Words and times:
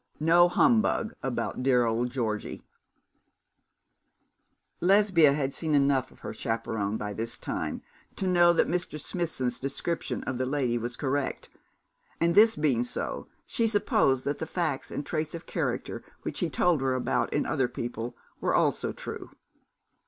No 0.19 0.49
humbug 0.49 1.13
about 1.21 1.61
dear 1.61 1.85
old 1.85 2.09
Georgie.' 2.09 2.63
Lesbia 4.79 5.33
had 5.33 5.53
seen 5.53 5.75
enough 5.75 6.09
of 6.11 6.21
her 6.21 6.33
chaperon 6.33 6.97
by 6.97 7.13
this 7.13 7.37
time 7.37 7.83
to 8.15 8.25
know 8.25 8.51
that 8.51 8.67
Mr. 8.67 8.99
Smithson's 8.99 9.59
description 9.59 10.23
of 10.23 10.39
the 10.39 10.45
lady 10.47 10.75
was 10.75 10.95
correct, 10.95 11.49
and, 12.19 12.33
this 12.33 12.55
being 12.55 12.83
so, 12.83 13.27
she 13.45 13.67
supposed 13.67 14.23
that 14.25 14.39
the 14.39 14.47
facts 14.47 14.89
and 14.89 15.05
traits 15.05 15.35
of 15.35 15.45
character 15.45 16.03
which 16.23 16.39
he 16.39 16.49
told 16.49 16.81
her 16.81 16.95
about 16.95 17.31
in 17.31 17.45
other 17.45 17.67
people 17.67 18.17
were 18.39 18.55
also 18.55 18.91
true. 18.91 19.29